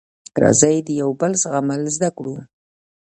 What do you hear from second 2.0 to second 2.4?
کړو